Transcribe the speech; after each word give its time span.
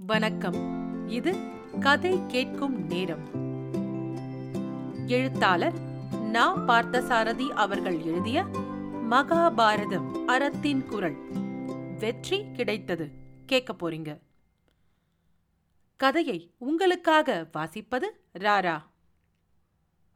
வணக்கம். 0.00 1.08
இது 1.08 1.36
கதை 1.80 2.18
கேட்கும் 2.26 2.86
நேரம். 2.86 3.28
எழுத்தாளர் 5.06 5.72
நா. 6.20 6.56
பார்த்தசாரதி 6.56 7.48
அவர்கள் 7.48 8.00
எழுதிய 8.00 8.42
மகாபாரதம் 9.10 10.24
அறத்தின் 10.24 10.84
குரல். 10.84 11.16
வெற்றி 11.98 12.50
கிடைத்தது. 12.52 13.10
கேட்க 13.46 13.72
போறீங்க. 13.72 14.18
கதையை 15.96 16.54
உங்களுக்காக 16.58 17.48
வாசிப்பது 17.56 18.04
ராரா. 18.38 18.82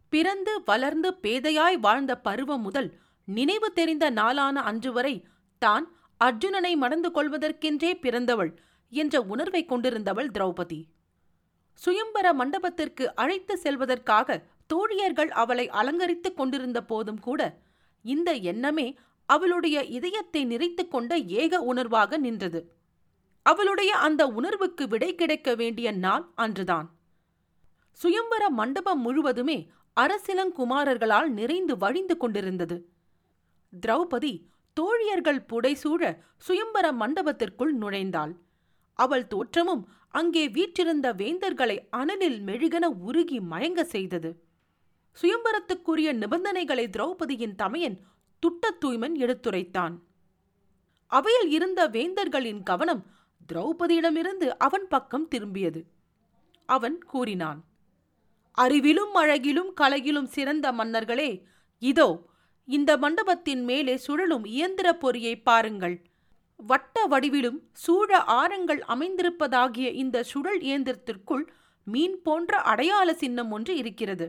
பிறந்து 0.08 0.62
வளர்ந்து 0.64 1.14
பேதையாய் 1.22 1.78
வாழ்ந்த 1.80 2.20
பருவம் 2.20 2.62
முதல் 2.62 2.98
நினைவு 3.24 3.72
தெரிந்த 3.72 4.10
நாளான 4.10 4.60
அன்று 4.60 4.92
வரை 4.92 5.26
தான் 5.58 5.92
அர்ஜுனனை 6.24 6.76
மணந்து 6.76 7.10
கொள்வதற்கென்றே 7.10 7.92
பிறந்தவள் 7.92 8.56
என்ற 8.92 9.22
உணர்வை 9.32 9.62
கொண்டிருந்தவள் 9.64 10.30
திரௌபதி. 10.36 10.80
சுயம்பர 11.82 12.26
மண்டபத்திற்கு 12.32 13.04
அழைத்து 13.14 13.54
செல்வதற்காக 13.62 14.38
தோழியர்கள் 14.66 15.30
அவளை 15.42 15.66
அலங்கரித்துக் 15.70 16.36
கொண்டிருந்த 16.36 16.78
போதும் 16.82 17.20
கூட 17.20 17.40
இந்த 18.04 18.30
எண்ணமே 18.50 18.86
அவளுடைய 19.28 19.78
இதயத்தை 19.98 20.44
நிறைத்துக் 20.44 20.90
கொண்ட 20.90 21.12
ஏக 21.42 21.60
உணர்வாக 21.74 22.18
நின்றது. 22.18 22.60
அவளுடைய 23.46 23.92
அந்த 23.96 24.22
உணர்வுக்கு 24.26 24.84
விடை 24.88 25.10
கிடைக்க 25.14 25.54
வேண்டிய 25.54 25.88
நாள் 26.04 26.24
அன்றுதான். 26.34 26.88
சுயம்பர 27.98 28.42
மண்டபம் 28.50 29.00
முழுவதுமே 29.00 29.58
அரசிலங்குமாரர்களால் 29.96 31.28
நிறைந்து 31.28 31.76
வழிந்து 31.76 32.16
கொண்டிருந்தது. 32.16 32.76
திரௌபதி 33.72 34.32
தோழியர்கள் 34.76 35.42
புடைசூழ 35.48 36.02
சுயம்பர 36.48 36.86
மண்டபத்திற்குள் 36.92 37.74
நுழைந்தாள். 37.80 38.32
அவள் 38.98 39.26
தோற்றமும் 39.26 39.88
அங்கே 40.10 40.48
வீற்றிருந்த 40.48 41.12
வேந்தர்களை 41.12 41.76
அனலில் 41.90 42.40
மெழுகென 42.40 42.84
உருகி 42.84 43.40
மயங்க 43.40 43.82
செய்தது. 43.82 44.30
சுயம்பரத்துக்குரிய 45.16 46.08
நிபந்தனைகளை 46.12 46.86
திரௌபதியின் 46.88 47.54
தமையன் 47.54 47.96
துட்ட 48.38 48.70
தூய்மன் 48.84 49.16
எடுத்துரைத்தான். 49.16 49.94
அவையில் 51.06 51.50
இருந்த 51.50 51.88
வேந்தர்களின் 51.88 52.62
கவனம் 52.62 53.02
திரௌபதியிடமிருந்து 53.52 54.48
அவன் 54.58 54.86
பக்கம் 54.88 55.28
திரும்பியது. 55.28 55.80
அவன் 56.68 56.98
கூறினான் 57.04 57.60
அறிவிலும் 58.58 59.14
அழகிலும் 59.14 59.72
கலையிலும் 59.80 60.28
சிறந்த 60.28 60.72
மன்னர்களே 60.72 61.30
இதோ 61.78 62.08
இந்த 62.64 62.90
மண்டபத்தின் 62.96 63.62
மேலே 63.64 63.96
சுழலும் 63.96 64.44
இயந்திர 64.44 64.88
பொறியை 64.96 65.34
பாருங்கள். 65.40 65.96
வட்ட 66.70 67.06
வடிவிலும் 67.06 67.58
சூழ 67.72 68.10
ஆரங்கள் 68.40 68.80
அமைந்திருப்பதாகிய 68.94 69.88
இந்த 70.02 70.22
சுழல் 70.22 70.60
இயந்திரத்திற்குள் 70.60 71.44
மீன் 71.86 72.16
போன்ற 72.22 72.58
அடையாள 72.72 73.08
சின்னம் 73.14 73.50
ஒன்று 73.50 73.72
இருக்கிறது. 73.76 74.26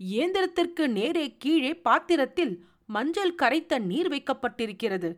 இயந்திரத்திற்கு 0.00 0.84
நேரே 0.88 1.24
கீழே 1.36 1.72
பாத்திரத்தில் 1.88 2.54
மஞ்சள் 2.86 3.34
கரைத்த 3.34 3.78
நீர் 3.78 4.08
வைக்கப்பட்டிருக்கிறது. 4.08 5.10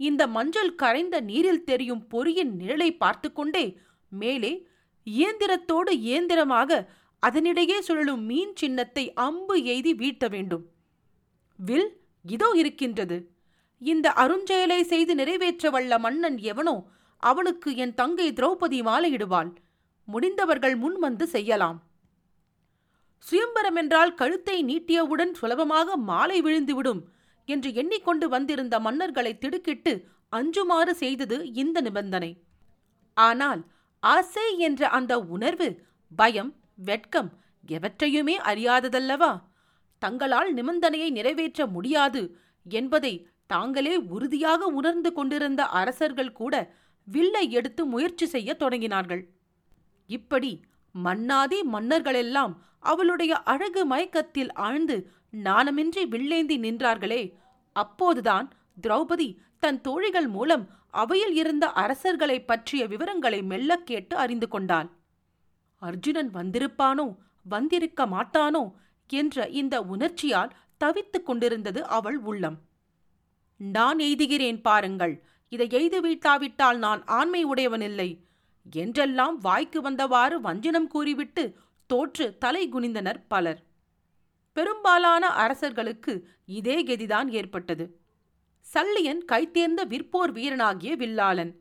இந்த 0.00 0.22
மஞ்சள் 0.26 0.74
கரைந்த 0.74 1.16
நீரில் 1.20 1.64
தெரியும் 1.64 2.04
பொறியின் 2.06 2.52
நிழலை 2.60 2.90
பார்த்து 2.96 3.28
கொண்டே 3.32 3.64
மேலே 4.12 4.52
இயந்திரத்தோடு 5.06 5.92
இயந்திரமாக 6.08 6.80
அதனிடையே 7.22 7.78
சுழலும் 7.78 8.22
மீன் 8.24 8.54
சின்னத்தை 8.54 9.04
அம்பு 9.26 9.56
எய்தி 9.72 9.92
வீழ்த்த 9.94 10.28
வேண்டும். 10.28 10.64
வில் 11.58 11.90
இதோ 12.24 12.48
இருக்கின்றது. 12.60 13.18
இந்த 13.82 14.12
அருஞ்செயலை 14.12 14.80
செய்து 14.82 15.14
நிறைவேற்ற 15.14 15.70
வல்ல 15.70 15.98
மன்னன் 15.98 16.38
எவனோ 16.38 16.74
அவனுக்கு 17.22 17.76
என் 17.76 17.94
தங்கை 17.94 18.32
திரௌபதி 18.32 18.78
மாலையிடுவாள். 18.82 19.50
முடிந்தவர்கள் 20.04 20.76
முன் 20.76 20.98
வந்து 20.98 21.26
செய்யலாம். 21.26 21.78
சுயம்பரம் 23.26 23.74
என்றால் 23.74 24.14
கழுத்தை 24.14 24.56
நீட்டியவுடன் 24.64 25.32
சுலபமாக 25.32 25.96
மாலை 25.96 26.42
விழுந்துவிடும் 26.42 27.00
என்று 27.44 27.74
எண்ணிக்கொண்டு 27.74 28.28
வந்திருந்த 28.28 28.74
மன்னர்களை 28.80 29.38
திடுக்கிட்டு 29.38 29.92
அஞ்சுமாறு 30.28 30.94
செய்தது 30.94 31.52
இந்த 31.52 31.80
நிபந்தனை. 31.80 32.32
ஆனால் 33.16 33.62
ஆசை 34.02 34.58
என்ற 34.58 34.88
அந்த 34.88 35.12
உணர்வு 35.18 35.68
பயம் 36.12 36.52
வெட்கம் 36.74 37.30
எவற்றையுமே 37.68 38.36
அறியாததல்லவா? 38.50 39.32
தங்களால் 39.98 40.50
நிபந்தனையை 40.54 41.08
நிறைவேற்ற 41.10 41.66
முடியாது 41.66 42.22
என்பதை 42.66 43.12
தாங்களே 43.50 43.94
உறுதியாக 44.14 44.66
உணர்ந்து 44.78 45.10
கொண்டிருந்த 45.12 45.62
அரசர்கள் 45.80 46.32
கூட 46.32 46.54
வில்லை 47.04 47.44
எடுத்து 47.50 47.82
முயற்சி 47.84 48.26
செய்ய 48.26 48.50
தொடங்கினார்கள். 48.58 49.22
இப்படி 50.06 50.50
மன்னாதி 50.94 51.58
மன்னர்களெல்லாம் 51.62 52.54
அவளுடைய 52.80 53.32
அழகு 53.52 53.82
மயக்கத்தில் 53.84 54.52
ஆழ்ந்து 54.66 54.96
நாணமின்றி 55.44 56.02
வில்லேந்தி 56.12 56.56
நின்றார்களே. 56.66 57.22
அப்போதுதான் 57.76 58.46
திரௌபதி 58.82 59.28
தன் 59.58 59.80
தோழிகள் 59.80 60.28
மூலம் 60.28 60.64
அவையில் 61.02 61.34
இருந்த 61.34 61.64
அரசர்களை 61.82 62.36
பற்றிய 62.44 62.86
விவரங்களை 62.86 63.42
மெல்ல 63.42 63.76
கேட்டு 63.90 64.14
அறிந்து 64.16 64.48
கொண்டாள். 64.48 64.88
அர்ஜுனன் 65.82 66.30
வந்திருப்பானோ 66.34 67.06
வந்திருக்க 67.44 68.06
மாட்டானோ? 68.06 68.64
என்ற 69.10 69.46
இந்த 69.60 69.74
உணர்ச்சியால் 69.92 70.50
தவித்துக் 70.80 71.26
கொண்டிருந்தது 71.26 71.80
அவள் 71.98 72.18
உள்ளம். 72.30 72.58
நான் 73.60 73.98
எய்துகிறேன் 73.98 74.60
பாருங்கள். 74.60 75.14
இதை 75.48 75.68
எய்து 75.70 76.00
வீட்டாவிட்டால் 76.00 76.78
நான் 76.78 77.04
ஆண்மை 77.04 77.44
உடையவனில்லை. 77.44 78.24
என்றெல்லாம் 78.72 79.38
வாய்க்கு 79.38 79.80
வந்தவாறு 79.82 80.36
வஞ்சனம் 80.40 80.86
கூறிவிட்டு 80.86 81.44
தோற்று 81.86 82.38
தலை 82.38 82.68
குனிந்தனர் 82.72 83.20
பலர். 83.28 83.60
பெரும்பாலான 84.52 85.26
அரசர்களுக்கு 85.26 86.12
இதே 86.44 86.84
கெதிதான் 86.84 87.28
ஏற்பட்டது. 87.28 87.84
சல்லியன் 88.66 89.22
கைத்தேர்ந்த 89.32 89.84
விற்போர் 89.88 90.32
வீரனாகிய 90.32 90.92
வில்லாளன் 90.96 91.52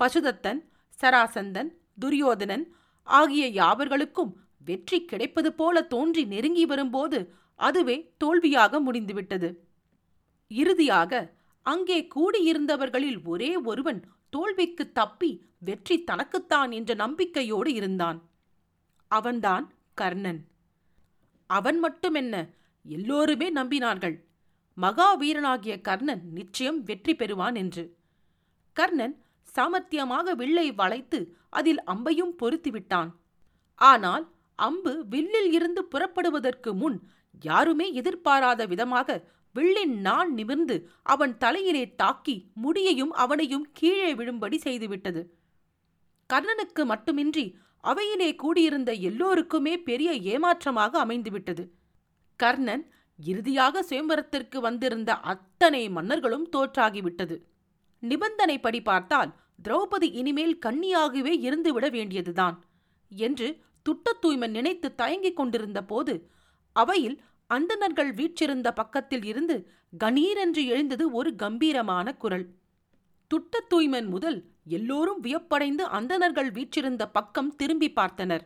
பசுதத்தன் 0.00 0.60
சராசந்தன் 1.02 1.70
துரியோதனன் 1.98 2.64
ஆகிய 3.02 3.44
யாவர்களுக்கும் 3.48 4.32
வெற்றி 4.64 5.04
கிடைப்பது 5.04 5.52
போல 5.52 5.82
தோன்றி 5.82 6.24
நெருங்கி 6.24 6.64
வரும்போது 6.64 7.34
அதுவே 7.54 8.14
தோல்வியாக 8.18 8.80
முடிந்துவிட்டது. 8.80 9.71
இறுதியாக 10.60 11.22
அங்கே 11.66 11.98
கூடியிருந்தவர்களில் 12.14 13.18
ஒரே 13.24 13.50
ஒருவன் 13.64 14.00
தோல்விக்கு 14.28 14.84
தப்பி 14.92 15.30
வெற்றி 15.58 15.96
தனக்குத்தான் 16.04 16.70
என்ற 16.72 16.92
நம்பிக்கையோடு 16.94 17.70
இருந்தான். 17.74 18.18
அவன்தான் 19.10 19.64
கர்ணன். 19.94 20.40
அவன் 21.50 21.78
மட்டுமென்ன 21.84 22.34
எல்லோருமே 22.84 23.48
நம்பினார்கள். 23.52 24.16
மகாவீரனாகிய 24.76 25.74
கர்ணன் 25.80 26.22
நிச்சயம் 26.32 26.80
வெற்றி 26.82 27.12
பெறுவான் 27.14 27.54
என்று. 27.54 27.84
கர்ணன் 28.76 29.14
சாமர்த்தியமாக 29.48 30.34
வில்லை 30.34 30.66
வளைத்து 30.72 31.18
அதில் 31.50 31.80
அம்பையும் 31.84 32.34
பொருத்திவிட்டான் 32.40 33.10
ஆனால் 33.80 34.24
அம்பு 34.58 34.92
வில்லில் 35.04 35.50
இருந்து 35.52 35.82
புறப்படுவதற்கு 35.84 36.70
முன் 36.74 36.96
யாருமே 37.42 37.86
எதிர்பாராத 37.92 38.66
விதமாக 38.66 39.18
வில்லின் 39.54 39.94
நான் 40.00 40.34
நிமிர்ந்து 40.34 40.76
அவன் 41.02 41.38
தலையிலே 41.38 41.94
தாக்கி 41.94 42.36
முடியையும் 42.54 43.12
அவனையும் 43.14 43.66
கீழே 43.72 44.14
விழும்படி 44.14 44.58
செய்துவிட்டது. 44.64 45.22
கர்ணனுக்கு 46.30 46.84
மட்டுமின்றி 46.84 47.44
அவையிலே 47.84 48.34
கூடியிருந்த 48.34 48.92
எல்லோருக்குமே 48.92 49.78
பெரிய 49.78 50.12
ஏமாற்றமாக 50.32 51.06
அமைந்துவிட்டது. 51.06 51.64
கர்ணன் 52.40 52.84
இறுதியாக 53.18 53.82
சுயம்பரத்திற்கு 53.82 54.60
வந்திருந்த 54.60 55.10
அத்தனை 55.14 55.88
மன்னர்களும் 55.88 56.48
தோற்றாகிவிட்டது. 56.56 57.36
நிபந்தனைப்படி 58.02 58.82
பார்த்தால் 58.82 59.32
திரௌபதி 59.62 60.08
இனிமேல் 60.12 60.58
கன்னியாகவே 60.58 61.32
இருந்துவிட 61.46 61.86
வேண்டியதுதான் 61.90 62.56
என்று 63.10 63.48
துட்ட 63.82 64.16
தூய்மன் 64.22 64.50
நினைத்து 64.50 64.94
தயங்கிக் 64.94 65.36
கொண்டிருந்த 65.36 65.80
போது 65.82 66.14
அவையில் 66.76 67.16
அந்தணர்கள் 67.52 68.10
வீற்றிருந்த 68.12 68.68
பக்கத்தில் 68.72 69.24
இருந்து 69.24 69.56
கணீரென்று 70.04 70.62
எழுந்தது 70.66 71.04
ஒரு 71.12 71.30
கம்பீரமான 71.34 72.06
குரல். 72.14 72.46
துட்ட 73.30 73.60
தூய்மன் 73.70 74.08
முதல் 74.08 74.38
எல்லோரும் 74.76 75.20
வியப்படைந்து 75.20 75.84
அந்தணர்கள் 75.88 76.50
வீற்றிருந்த 76.50 77.02
பக்கம் 77.08 77.50
திரும்பி 77.56 77.88
பார்த்தனர். 77.96 78.44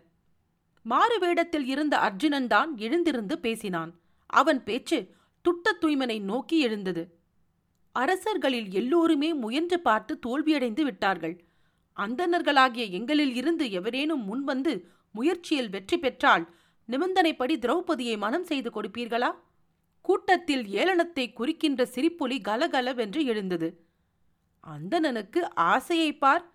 மாறு 0.87 1.17
வேடத்தில் 1.19 1.67
இருந்த 1.67 1.95
அர்ஜுனன் 1.99 2.47
தான் 2.47 2.71
எழுந்திருந்து 2.77 3.37
பேசினான். 3.39 3.93
அவன் 4.31 4.61
பேச்சு 4.65 4.99
துட்ட 5.45 5.73
தூய்மனை 5.81 6.19
நோக்கி 6.23 6.57
எழுந்தது. 6.61 7.03
அரசர்களில் 7.97 8.69
எல்லோருமே 8.71 9.31
முயன்று 9.35 9.79
பார்த்து 9.81 10.13
தோல்வியடைந்து 10.27 10.83
விட்டார்கள். 10.83 11.37
அந்தணர்களாகிய 11.97 12.85
எங்களில் 12.99 13.35
இருந்து 13.35 13.67
எவரேனும் 13.71 14.25
முன்வந்து 14.29 14.73
முயற்சியில் 15.15 15.71
வெற்றி 15.71 15.97
பெற்றால் 15.99 16.45
நிபந்தனைப்படி 16.89 17.55
திரௌபதியை 17.59 18.17
மனம் 18.17 18.45
செய்து 18.45 18.71
கொடுப்பீர்களா? 18.71 19.35
கூட்டத்தில் 20.01 20.65
ஏளனத்தை 20.67 21.33
குறிக்கின்ற 21.33 21.87
சிரிப்பொலி 21.87 22.41
கலகலவென்று 22.41 23.25
எழுந்தது. 23.25 23.87
அந்தணனுக்கு 24.65 25.41
ஆசையை 25.55 26.17
பார். 26.17 26.53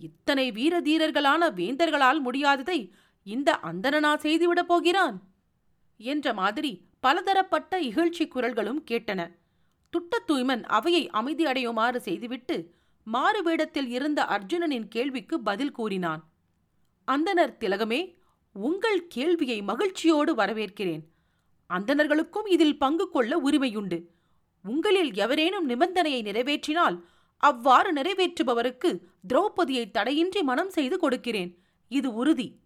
இத்தனை 0.00 0.52
வீர 0.52 0.80
தீரர்களான 0.80 1.50
வேந்தர்களால் 1.50 2.20
முடியாததை 2.24 2.90
இந்த 3.22 3.58
அந்தணனா 3.58 4.16
செய்துவிடப் 4.16 4.68
போகிறான்? 4.68 5.22
என்ற 5.96 6.34
மாதிரி 6.34 6.88
பலதரப்பட்ட 7.00 7.80
இகழ்ச்சி 7.80 8.28
குரல்களும் 8.28 8.82
கேட்டன. 8.90 9.20
துட்டத்தூய்மன் 9.92 10.62
அவையை 10.62 11.10
அமைதியடையுமாறு 11.12 11.96
செய்துவிட்டு 11.96 12.74
மாறு 13.04 13.42
வேடத்தில் 13.42 13.88
இருந்த 13.88 14.24
அர்ஜுனனின் 14.24 14.88
கேள்விக்கு 14.88 15.40
பதில் 15.40 15.72
கூறினான். 15.72 16.22
அந்தனர் 17.08 17.56
திலகமே 17.60 18.00
உங்கள் 18.54 19.06
கேள்வியை 19.06 19.62
மகிழ்ச்சியோடு 19.62 20.34
வரவேற்கிறேன். 20.34 21.02
அந்தணர்களுக்கும் 21.70 22.48
இதில் 22.48 22.78
பங்கு 22.78 23.10
கொள்ள 23.10 23.40
உரிமையுண்டு. 23.40 24.02
உங்களில் 24.64 25.14
எவரேனும் 25.14 25.68
நிபந்தனையை 25.68 26.22
நிறைவேற்றினால் 26.22 27.00
அவ்வாறு 27.36 27.92
நிறைவேற்றுபவருக்கு 27.92 28.98
திரௌபதியை 29.28 29.90
தடையின்றி 29.90 30.42
மனம் 30.42 30.70
செய்து 30.70 30.98
கொடுக்கிறேன். 30.98 31.58
இது 31.88 32.14
உறுதி. 32.14 32.58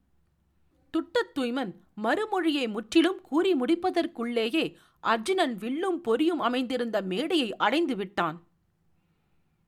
துட்டத் 0.92 1.38
தூய்மன் 1.38 1.72
மறுமொழியை 2.02 2.68
முற்றிலும் 2.68 3.20
கூறி 3.20 3.54
முடிப்பதற்குள்ளேயே 3.54 4.74
அர்ஜுனன் 5.00 5.56
வில்லும் 5.56 6.00
பொறியும் 6.00 6.40
அமைந்திருந்த 6.40 7.00
மேடையை 7.00 7.56
அடைந்து 7.56 7.96
விட்டான். 7.96 8.46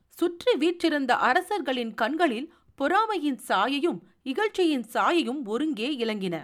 சுற்றி 0.08 0.56
வீற்றிருந்த 0.56 1.14
அரசர்களின் 1.14 1.94
கண்களில் 1.94 2.52
பொறாமையின் 2.74 3.40
சாயையும் 3.48 4.00
இகழ்ச்சியின் 4.26 4.86
சாயையும் 4.92 5.42
ஒருங்கே 5.44 5.88
இலங்கின. 6.04 6.36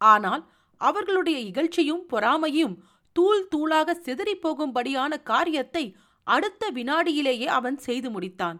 ஆனால் 0.00 0.42
அவர்களுடைய 0.80 1.38
இகழ்ச்சியும் 1.40 2.04
பொறாமையும் 2.08 2.74
தூள் 3.16 3.42
தூளாக 3.54 3.94
சிதறிப் 4.06 4.42
போகும்படியான 4.44 5.22
காரியத்தை 5.22 5.84
அடுத்த 6.26 6.70
வினாடியிலேயே 6.70 7.48
அவன் 7.58 7.78
செய்து 7.78 8.08
முடித்தான். 8.10 8.58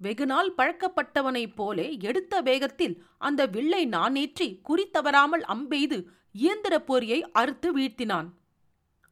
வெகுநாள் 0.00 0.50
பழக்கப்பட்டவனைப் 0.56 1.54
போலே 1.54 1.86
எடுத்த 2.00 2.34
வேகத்தில் 2.40 2.94
அந்த 3.18 3.40
வில்லை 3.46 3.82
நானேற்றி 3.86 4.48
குறித்தவராமல் 4.68 5.44
அம்பெய்து 5.54 5.98
இயந்திர 6.32 6.74
பொறியை 6.80 7.20
அறுத்து 7.32 7.68
வீழ்த்தினான். 7.78 8.28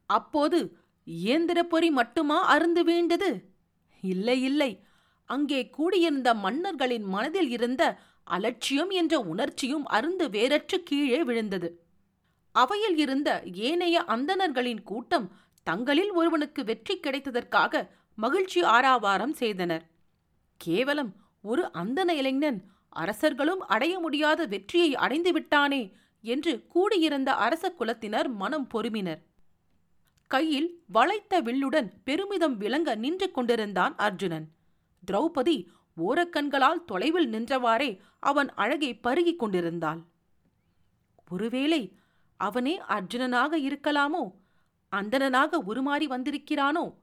அப்போது 0.09 0.59
இயந்திர 1.03 1.59
பொறி 1.63 1.89
மட்டுமா 1.89 2.37
அருந்து 2.47 2.81
வீண்டது 2.83 3.29
இல்லை 4.03 4.37
இல்லை. 4.41 4.71
அங்கே 5.29 5.61
கூடியிருந்த 5.69 6.29
மன்னர்களின் 6.33 7.05
மனதில் 7.05 7.49
இருந்த 7.49 7.83
அலட்சியம் 8.35 8.91
என்ற 8.99 9.13
உணர்ச்சியும் 9.31 9.85
அருந்து 9.97 10.25
வேறற்று 10.29 10.77
கீழே 10.83 11.19
விழுந்தது. 11.23 11.69
அவையில் 12.55 12.97
இருந்த 12.97 13.29
ஏனைய 13.67 13.97
அந்தணர்களின் 14.15 14.81
கூட்டம் 14.83 15.27
தங்களில் 15.67 16.11
ஒருவனுக்கு 16.11 16.61
வெற்றி 16.63 16.95
கிடைத்ததற்காக 16.97 17.81
மகிழ்ச்சி 18.17 18.59
ஆராவாரம் 18.75 19.35
செய்தனர். 19.41 19.83
கேவலம் 20.61 21.11
ஒரு 21.43 21.63
அந்தன 21.81 22.09
இளைஞன் 22.21 22.59
அரசர்களும் 23.01 23.61
அடைய 23.73 23.95
முடியாத 23.99 24.45
வெற்றியை 24.45 24.91
அடைந்து 24.95 25.31
விட்டானே 25.31 25.81
என்று 26.23 26.53
கூடியிருந்த 26.67 27.29
அரச 27.45 27.65
குலத்தினர் 27.79 28.29
மனம் 28.41 28.67
பொறுமினர். 28.73 29.21
கையில் 30.31 30.69
வளைத்த 30.87 31.33
வில்லுடன் 31.41 31.89
பெருமிதம் 32.07 32.57
விளங்க 32.57 32.89
நின்று 32.95 33.27
கொண்டிருந்தான் 33.31 33.93
அர்ஜுனன். 34.07 34.47
திரௌபதி 35.03 35.57
ஓரக்கண்களால் 35.99 36.85
தொலைவில் 36.85 37.31
நின்றவாறே 37.31 37.99
அவன் 38.19 38.53
அழகை 38.53 38.99
பருகிக் 38.99 39.39
கொண்டிருந்தாள். 39.39 40.01
ஒருவேளை 41.29 41.97
அவனே 42.37 42.81
அர்ஜுனனாக 42.87 43.57
இருக்கலாமோ? 43.59 44.31
அந்தணனாக 44.91 45.57
உருமாறி 45.67 46.05
வந்திருக்கிறானோ? 46.05 46.93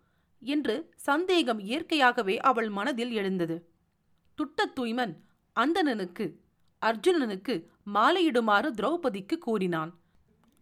என்று 0.40 0.92
சந்தேகம் 0.96 1.58
இயற்கையாகவே 1.58 2.38
அவள் 2.38 2.68
மனதில் 2.68 3.12
எழுந்தது. 3.12 3.68
துட்டத் 4.38 4.78
தூய்மன் 4.80 5.16
அந்தணனுக்கு 5.56 6.34
அர்ஜுனனுக்கு 6.86 7.66
மாலையிடுமாறு 7.94 8.70
திரௌபதிக்கு 8.70 9.38
கூறினான். 9.38 9.94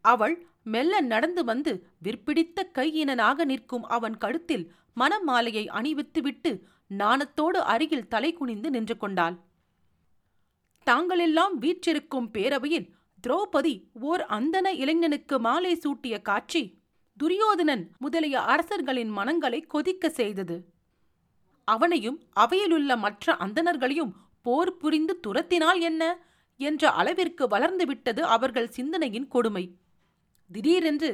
அவள் 0.01 0.47
மெல்ல 0.63 1.01
நடந்து 1.01 1.45
வந்து 1.45 1.87
விற்பிடித்த 2.05 2.63
கையினனாக 2.75 3.45
நிற்கும் 3.45 3.85
அவன் 3.85 4.19
கழுத்தில் 4.19 4.73
மனமாலையை 4.97 5.67
அணிவித்துவிட்டு 5.69 6.61
நாணத்தோடு 6.91 7.61
அருகில் 7.65 8.09
தலை 8.09 8.33
குனிந்து 8.33 8.71
நின்று 8.71 8.97
கொண்டாள். 8.97 9.37
தாங்களெல்லாம் 10.87 11.55
வீற்றிருக்கும் 11.59 12.29
பேரவையில் 12.33 12.89
திரௌபதி 13.25 13.75
ஓர் 14.01 14.23
அந்தன 14.29 14.67
இளைஞனுக்கு 14.75 15.39
மாலை 15.39 15.73
சூட்டிய 15.75 16.23
காட்சி 16.23 16.63
துரியோதனன் 17.17 17.85
முதலிய 17.99 18.41
அரசர்களின் 18.41 19.09
மனங்களை 19.09 19.61
கொதிக்க 19.61 20.09
செய்தது. 20.11 20.57
அவனையும் 21.69 22.19
அவையிலுள்ள 22.33 22.97
மற்ற 22.97 23.35
அந்தணர்களையும் 23.35 24.13
போர் 24.43 24.77
புரிந்து 24.77 25.21
துரத்தினால் 25.27 25.81
என்ன? 25.81 26.03
என்ற 26.61 26.91
அளவிற்கு 26.91 27.45
வளர்ந்துவிட்டது 27.47 28.21
அவர்கள் 28.21 28.69
சிந்தனையின் 28.69 29.29
கொடுமை. 29.29 29.65
திடீரென்று 30.51 31.11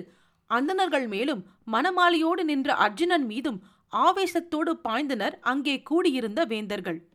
அந்தணர்கள் 0.50 1.06
மேலும் 1.08 1.42
மனமாலையோடு 1.72 2.42
நின்ற 2.44 2.74
அர்ஜுனன் 2.74 3.24
மீதும் 3.24 3.58
ஆவேசத்தோடு 3.92 4.72
பாய்ந்தனர். 4.88 5.38
அங்கே 5.40 5.82
கூடியிருந்த 5.82 6.44
வேந்தர்கள். 6.44 7.08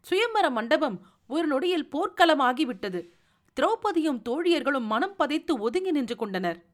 சுயம்பர 0.00 0.50
மண்டபம் 0.50 1.06
ஒரு 1.28 1.46
நொடியில் 1.46 1.88
போர்க்களமாகிவிட்டது 1.92 3.10
திரௌபதியும் 3.56 4.22
தோழியர்களும் 4.28 4.86
மனம் 4.86 5.16
பதைத்து 5.18 5.58
ஒதுங்கி 5.58 5.90
நின்று 5.90 6.16
கொண்டனர். 6.16 6.64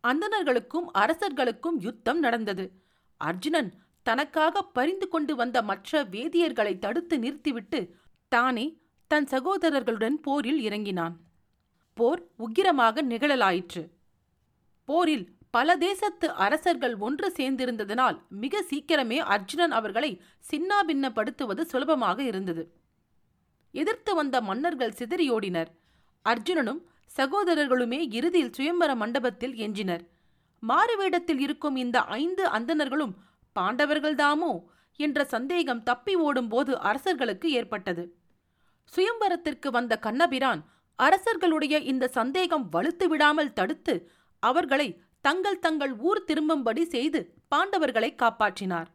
அந்தணர்களுக்கும் 0.00 0.86
அரசர்களுக்கும் 0.92 1.78
யுத்தம் 1.78 2.18
நடந்தது. 2.18 2.72
அர்ஜுனன் 3.16 3.74
தனக்காக 4.02 4.62
பரிந்து 4.62 5.08
கொண்டு 5.08 5.34
வந்த 5.34 5.62
மற்ற 5.62 6.04
வேதியர்களை 6.04 6.78
தடுத்து 6.78 7.18
நிறுத்திவிட்டு 7.18 7.96
தானே 8.28 8.80
தன் 9.06 9.24
சகோதரர்களுடன் 9.24 10.16
போரில் 10.22 10.60
இறங்கினான். 10.60 11.16
போர் 11.94 12.22
உக்கிரமாக 12.38 13.02
நிகழலாயிற்று. 13.02 13.88
போரில் 14.84 15.35
பல 15.56 15.76
தேசத்து 15.76 16.26
அரசர்கள் 16.44 16.94
ஒன்று 16.98 17.28
சேர்ந்திருந்ததனால் 17.36 18.16
மிக 18.42 18.62
சீக்கிரமே 18.70 19.18
அர்ஜுனன் 19.34 19.70
அவர்களை 19.70 20.10
சின்னாபின்னப்படுத்துவது 20.50 21.62
சுலபமாக 21.62 22.18
இருந்தது. 22.22 22.62
எதிர்த்து 23.74 24.12
வந்த 24.14 24.36
மன்னர்கள் 24.40 24.96
சிதறியோடினர். 24.98 25.70
அர்ஜுனனும் 26.24 26.80
சகோதரர்களுமே 27.16 28.00
இறுதியில் 28.18 28.54
சுயம்பர 28.56 28.90
மண்டபத்தில் 28.94 29.54
எஞ்சினர் 29.54 30.04
மாறுவேடத்தில் 30.62 31.40
இருக்கும் 31.40 31.76
இந்த 31.76 31.98
ஐந்து 32.00 32.44
அந்தணர்களும் 32.48 33.14
பாண்டவர்கள்தாமோ? 33.56 34.52
என்ற 35.00 35.18
சந்தேகம் 35.24 35.82
தப்பி 35.82 36.14
ஓடும்போது 36.16 36.72
அரசர்களுக்கு 36.80 37.48
ஏற்பட்டது. 37.50 38.04
சுயம்பரத்திற்கு 38.92 39.68
வந்த 39.70 39.94
கண்ணபிரான் 39.98 40.60
அரசர்களுடைய 40.98 41.76
இந்த 41.92 42.04
சந்தேகம் 42.18 42.68
வலுத்து 42.72 43.06
விடாமல் 43.08 43.52
தடுத்து 43.52 43.94
அவர்களை 44.42 44.88
தங்கள் 45.26 45.58
தங்கள் 45.58 45.92
ஊர் 46.08 46.20
திரும்பும்படி 46.24 46.82
செய்து 46.94 47.20
பாண்டவர்களை 47.52 48.10
காப்பாற்றினார். 48.22 48.88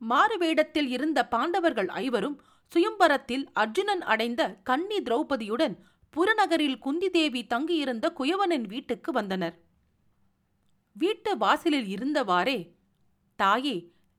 மாறுவேடத்தில் 0.00 0.88
இருந்த 0.96 1.18
பாண்டவர்கள் 1.34 1.90
ஐவரும் 2.04 2.36
சுயம்பரத்தில் 2.72 3.44
அர்ஜுனன் 3.62 4.02
அடைந்த 4.12 4.42
கன்னி 4.68 4.98
திரௌபதியுடன் 5.00 5.74
புறநகரில் 6.14 6.78
குந்தி 6.78 7.08
தேவி 7.10 7.42
தங்கியிருந்த 7.46 8.06
குயவனின் 8.18 8.66
வீட்டுக்கு 8.72 9.10
வந்தனர். 9.12 9.56
வீட்டு 10.96 11.32
வாசலில் 11.36 11.88
இருந்தவாறே 11.94 12.58
தாயே 13.38 13.76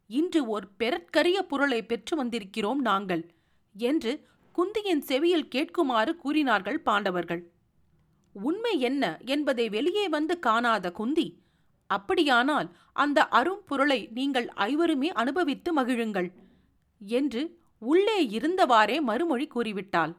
இன்று 0.10 0.42
ஓர் 0.54 0.68
பெறற்கரிய 0.78 1.38
பொருளை 1.52 1.82
பெற்று 1.92 2.16
வந்திருக்கிறோம் 2.24 2.82
நாங்கள் 2.90 3.24
என்று 3.76 4.12
குந்தியின் 4.56 5.04
செவியில் 5.10 5.50
கேட்குமாறு 5.56 6.12
கூறினார்கள் 6.24 6.80
பாண்டவர்கள். 6.82 7.42
உண்மை 8.41 8.79
என்ன 8.79 9.03
என்பதை 9.25 9.70
வெளியே 9.70 10.06
வந்து 10.10 10.39
காணாத 10.39 10.91
குந்தி. 10.91 11.27
அப்படியானால் 11.89 12.67
அந்த 12.94 13.20
அரும்பொருளை 13.32 14.00
நீங்கள் 14.12 14.48
ஐவருமே 14.56 15.10
அனுபவித்து 15.22 15.72
மகிழுங்கள் 15.74 16.29
என்று 17.01 17.41
உள்ளே 17.82 18.20
இருந்தவாறே 18.27 18.98
மறுமொழி 19.01 19.48
கூறிவிட்டாள். 19.56 20.13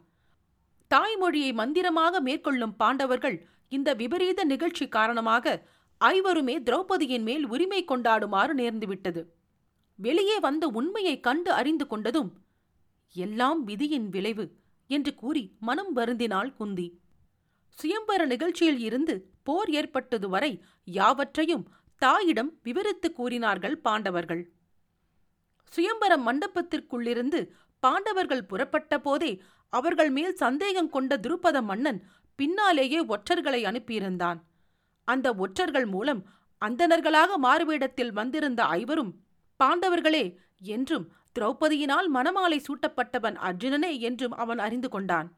தாய்மொழியை 0.90 1.52
மந்திரமாக 1.52 2.20
மேற்கொள்ளும் 2.20 2.76
பாண்டவர்கள் 2.76 3.36
இந்த 3.68 3.94
விபரீத 3.94 4.44
நிகழ்ச்சி 4.44 4.88
காரணமாக 4.88 5.62
ஐவருமே 6.00 6.54
திரௌபதியின் 6.62 7.22
மேல் 7.22 7.44
உரிமை 7.48 7.84
கொண்டாடுமாறு 7.84 8.52
நேர்ந்துவிட்டது. 8.54 9.22
வெளியே 9.98 10.38
வந்த 10.38 10.64
உண்மையை 10.68 11.20
கண்டு 11.20 11.52
அறிந்து 11.52 11.86
கொண்டதும் 11.90 12.30
எல்லாம் 13.16 13.64
விதியின் 13.64 14.08
விளைவு 14.08 14.46
என்று 14.90 15.14
கூறி 15.14 15.44
மனம் 15.60 15.96
வருந்தினாள் 15.96 16.52
குந்தி. 16.56 16.88
சுயம்பர 17.78 18.22
நிகழ்ச்சியில் 18.26 18.80
இருந்து 18.80 19.14
போர் 19.42 19.70
ஏற்பட்டது 19.70 20.28
வரை 20.28 20.52
யாவற்றையும் 20.98 21.64
தாயிடம் 22.02 22.50
விவரித்து 22.62 23.08
கூறினார்கள் 23.12 23.76
பாண்டவர்கள். 23.78 24.42
சுயம்பர 25.72 26.12
மண்டபத்திற்குள்ளிருந்து 26.26 27.40
பாண்டவர்கள் 27.82 28.48
புறப்பட்ட 28.50 28.92
போதே 28.98 29.32
அவர்கள் 29.72 30.10
மேல் 30.10 30.34
சந்தேகம் 30.34 30.90
கொண்ட 30.90 31.12
துருபத 31.16 31.58
மன்னன் 31.62 32.00
பின்னாலேயே 32.38 33.00
ஒற்றர்களை 33.06 33.60
அனுப்பியிருந்தான். 33.64 34.38
அந்த 35.08 35.26
ஒற்றர்கள் 35.34 35.86
மூலம் 35.86 36.20
அந்தணர்களாக 36.62 37.30
மாறுவேடத்தில் 37.42 38.12
வந்திருந்த 38.12 38.60
ஐவரும் 38.80 39.12
பாண்டவர்களே 39.60 40.24
என்றும் 40.74 41.06
திரௌபதியினால் 41.38 42.08
மணமாலை 42.14 42.58
சூட்டப்பட்டவன் 42.68 43.36
அர்ஜுனனே 43.48 43.92
என்றும் 44.00 44.34
அவன் 44.42 44.60
அறிந்து 44.66 44.88
கொண்டான். 44.88 45.28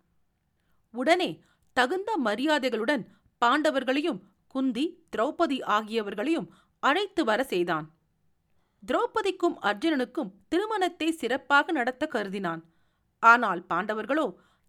உடனே 0.95 1.31
தகுந்த 1.77 2.11
மரியாதைகளுடன் 2.19 3.05
பாண்டவர்களையும் 3.43 4.21
குந்தி 4.55 4.85
திரௌபதி 5.13 5.59
ஆகியவர்களையும் 5.77 6.49
அழைத்து 6.83 7.23
வர 7.25 7.41
செய்தான். 7.45 7.87
திரௌபதிக்கும் 8.83 9.57
அர்ஜுனனுக்கும் 9.61 10.31
திருமணத்தை 10.49 11.09
சிறப்பாக 11.13 11.73
நடத்த 11.73 12.05
கருதினான். 12.13 12.63
ஆனால் 13.23 13.61
பாண்டவர்களோ 13.67 14.27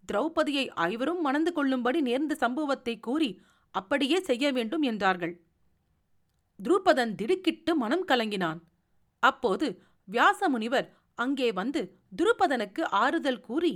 திரௌபதியை 0.08 0.64
ஐவரும் 0.90 1.20
மணந்து 1.20 1.50
கொள்ளும்படி 1.52 2.00
நேர்ந்த 2.00 2.34
சம்பவத்தை 2.34 2.94
கூறி 3.00 3.30
அப்படியே 3.74 4.18
செய்ய 4.20 4.44
வேண்டும் 4.52 4.82
என்றார்கள். 4.82 5.34
துருபதன் 6.60 7.14
திடுக்கிட்டு 7.14 7.72
மனம் 7.76 8.04
கலங்கினான். 8.04 8.60
அப்போது 9.22 9.66
வியாசமுனிவர் 10.08 10.88
அங்கே 11.18 11.48
வந்து 11.52 11.80
துருபதனுக்கு 12.16 12.82
ஆறுதல் 13.02 13.40
கூறி 13.40 13.72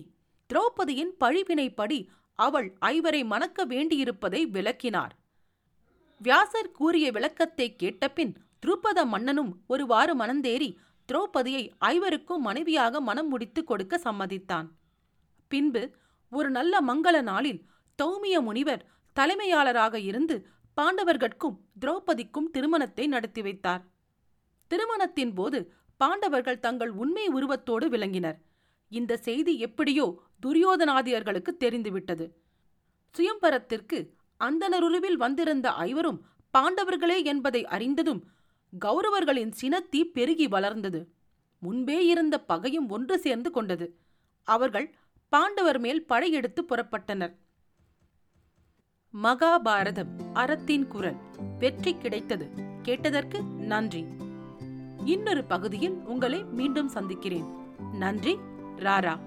திரௌபதியின் 0.51 1.13
பழிவினைப்படி 1.21 1.99
அவள் 2.39 2.69
ஐவரை 2.81 3.25
மணக்க 3.25 3.67
வேண்டியிருப்பதை 3.67 4.41
விளக்கினார். 4.51 5.13
வியாசர் 6.21 6.71
கூறிய 6.71 7.07
விளக்கத்தை 7.11 7.77
கேட்டபின் 7.83 8.33
துருபத 8.67 8.99
மன்னனும் 9.05 9.53
ஒருவாறு 9.67 10.13
மனந்தேறி 10.17 10.69
திரௌபதியை 11.09 11.65
ஐவருக்கும் 11.85 12.45
மனைவியாக 12.49 13.01
மனம் 13.01 13.29
முடித்து 13.29 13.65
கொடுக்க 13.65 14.01
சம்மதித்தான். 14.05 14.69
பின்பு 15.51 15.83
ஒரு 16.33 16.49
நல்ல 16.51 16.81
மங்கள 16.81 17.17
நாளில் 17.23 17.61
தௌமிய 17.99 18.37
முனிவர் 18.41 18.87
தலைமையாளராக 19.17 19.95
இருந்து 20.01 20.37
பாண்டவர்கட்கும் 20.77 21.59
திரௌபதிக்கும் 21.81 22.49
திருமணத்தை 22.51 23.07
நடத்தி 23.07 23.43
வைத்தார். 23.43 23.83
திருமணத்தின் 24.71 25.35
போது 25.35 25.59
பாண்டவர்கள் 26.01 26.61
தங்கள் 26.61 26.93
உண்மை 27.03 27.27
உருவத்தோடு 27.29 27.87
விளங்கினர். 27.89 28.39
இந்த 28.93 29.13
செய்தி 29.17 29.59
எப்படியோ 29.59 30.07
துரியோதனாதியர்களுக்கு 30.47 31.57
தெரிந்துவிட்டது. 31.57 32.37
சுயம்பரத்திற்கு 33.17 34.13
அந்தனருவில் 34.41 35.17
வந்திருந்த 35.17 35.73
ஐவரும் 35.73 36.25
பாண்டவர்களே 36.59 37.25
என்பதை 37.25 37.67
அறிந்ததும் 37.67 38.29
கௌரவர்களின் 38.85 39.53
சினத்தீ 39.61 40.05
பெருகி 40.05 40.49
வளர்ந்தது. 40.49 41.15
முன்பே 41.59 42.07
இருந்த 42.07 42.41
பகையும் 42.41 42.89
ஒன்று 42.89 43.19
சேர்ந்து 43.19 43.51
கொண்டது. 43.51 43.97
அவர்கள் 44.43 44.95
பாண்டவர் 45.29 45.79
மேல் 45.79 46.07
படையெடுத்து 46.07 46.65
புறப்பட்டனர். 46.69 47.35
மகாபாரதம் 49.23 50.33
அறத்தின் 50.33 50.87
குரல். 50.87 51.17
வெற்றி 51.59 51.97
கிடைத்தது. 51.97 52.51
கேட்டதற்கு 52.83 53.43
நன்றி. 53.43 54.05
இன்னொரு 55.05 55.45
பகுதியில் 55.45 55.93
உங்களை 55.93 56.45
மீண்டும் 56.45 56.89
சந்திக்கிறேன். 56.89 57.45
நன்றி 57.93 58.37
ராரா. 58.77 59.19